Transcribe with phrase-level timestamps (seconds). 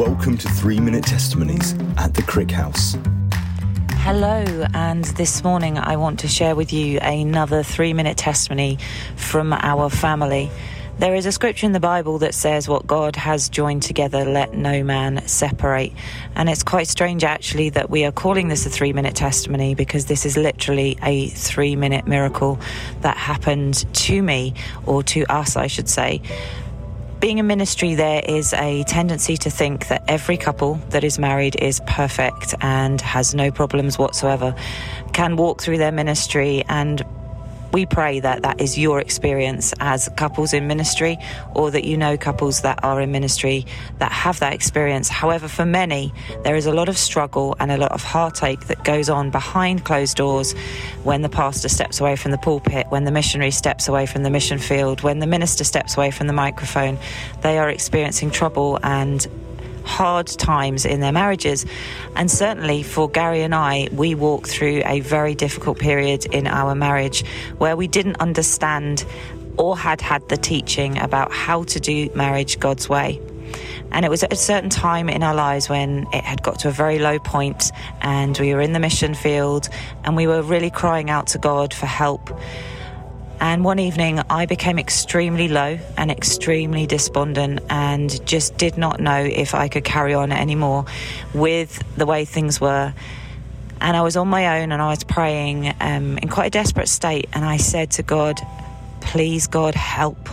[0.00, 2.96] Welcome to Three Minute Testimonies at the Crick House.
[3.98, 8.78] Hello, and this morning I want to share with you another three minute testimony
[9.16, 10.50] from our family.
[10.98, 14.54] There is a scripture in the Bible that says, What God has joined together, let
[14.54, 15.92] no man separate.
[16.34, 20.06] And it's quite strange, actually, that we are calling this a three minute testimony because
[20.06, 22.58] this is literally a three minute miracle
[23.02, 24.54] that happened to me,
[24.86, 26.22] or to us, I should say
[27.20, 31.54] being a ministry, there is a tendency to think that every couple that is married
[31.56, 34.54] is perfect and has no problems whatsoever,
[35.12, 37.04] can walk through their ministry and
[37.72, 41.18] we pray that that is your experience as couples in ministry
[41.54, 43.66] or that you know couples that are in ministry
[43.98, 45.08] that have that experience.
[45.08, 46.12] However, for many,
[46.44, 49.84] there is a lot of struggle and a lot of heartache that goes on behind
[49.84, 50.54] closed doors
[51.04, 54.30] when the pastor steps away from the pulpit, when the missionary steps away from the
[54.30, 56.98] mission field, when the minister steps away from the microphone.
[57.42, 59.26] They are experiencing trouble and
[59.90, 61.66] hard times in their marriages.
[62.16, 66.74] And certainly for Gary and I, we walked through a very difficult period in our
[66.74, 67.24] marriage
[67.58, 69.04] where we didn't understand
[69.58, 73.20] or had had the teaching about how to do marriage God's way.
[73.92, 76.68] And it was at a certain time in our lives when it had got to
[76.68, 79.68] a very low point and we were in the mission field
[80.04, 82.30] and we were really crying out to God for help.
[83.40, 89.16] And one evening, I became extremely low and extremely despondent and just did not know
[89.16, 90.84] if I could carry on anymore
[91.32, 92.92] with the way things were.
[93.80, 96.88] And I was on my own and I was praying um, in quite a desperate
[96.88, 97.30] state.
[97.32, 98.38] And I said to God,
[99.00, 100.28] Please, God, help.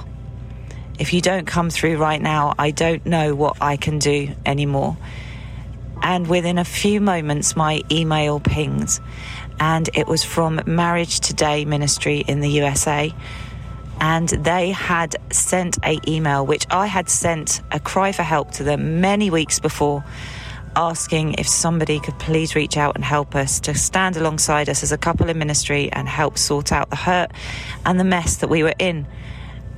[1.00, 4.98] If you don't come through right now, I don't know what I can do anymore.
[6.02, 9.00] And within a few moments, my email pinged
[9.60, 13.14] and it was from Marriage Today Ministry in the USA.
[14.00, 18.64] And they had sent a email, which I had sent a cry for help to
[18.64, 20.04] them many weeks before,
[20.76, 24.92] asking if somebody could please reach out and help us to stand alongside us as
[24.92, 27.32] a couple in ministry and help sort out the hurt
[27.86, 29.08] and the mess that we were in.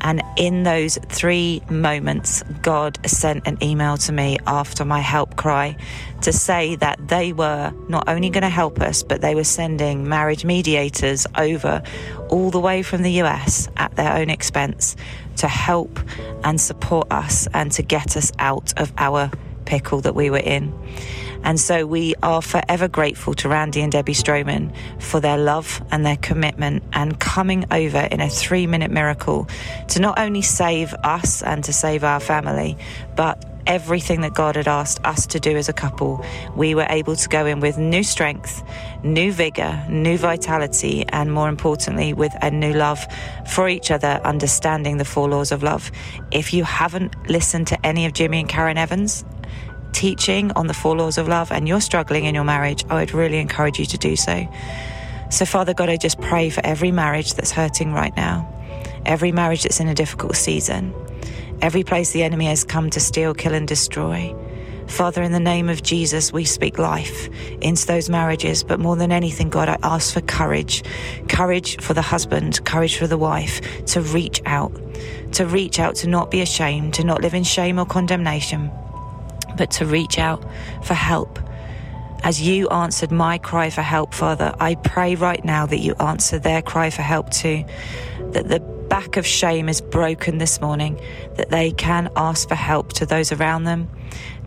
[0.01, 5.75] And in those three moments, God sent an email to me after my help cry
[6.21, 10.07] to say that they were not only going to help us, but they were sending
[10.07, 11.81] marriage mediators over
[12.29, 14.95] all the way from the US at their own expense
[15.37, 15.99] to help
[16.43, 19.31] and support us and to get us out of our
[19.65, 20.73] pickle that we were in.
[21.43, 26.05] And so we are forever grateful to Randy and Debbie Stroman for their love and
[26.05, 29.47] their commitment and coming over in a three minute miracle
[29.89, 32.77] to not only save us and to save our family,
[33.15, 37.15] but everything that God had asked us to do as a couple, we were able
[37.15, 38.63] to go in with new strength,
[39.03, 43.05] new vigor, new vitality, and more importantly, with a new love
[43.47, 45.91] for each other, understanding the four laws of love.
[46.31, 49.23] If you haven't listened to any of Jimmy and Karen Evans,
[49.93, 53.13] teaching on the four laws of love and you're struggling in your marriage, I would
[53.13, 54.47] really encourage you to do so.
[55.29, 58.47] So, Father God, I just pray for every marriage that's hurting right now,
[59.05, 60.93] every marriage that's in a difficult season,
[61.61, 64.35] every place the enemy has come to steal, kill, and destroy.
[64.87, 67.29] Father, in the name of Jesus, we speak life
[67.61, 68.63] into those marriages.
[68.63, 70.83] But more than anything, God, I ask for courage
[71.27, 74.73] courage for the husband, courage for the wife to reach out,
[75.33, 78.71] to reach out, to not be ashamed, to not live in shame or condemnation
[79.65, 80.43] to reach out
[80.83, 81.39] for help.
[82.23, 86.37] As you answered my cry for help, Father, I pray right now that you answer
[86.37, 87.63] their cry for help too.
[88.31, 90.99] That the back of shame is broken this morning,
[91.37, 93.89] that they can ask for help to those around them,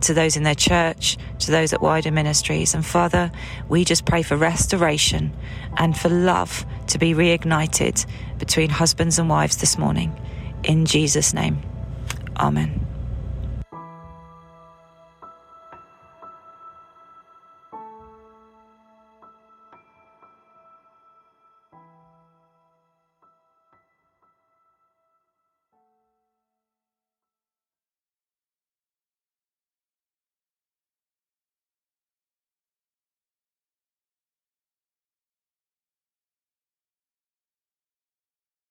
[0.01, 2.75] to those in their church, to those at wider ministries.
[2.75, 3.31] And Father,
[3.69, 5.33] we just pray for restoration
[5.77, 8.05] and for love to be reignited
[8.37, 10.13] between husbands and wives this morning.
[10.63, 11.61] In Jesus' name,
[12.37, 12.82] Amen.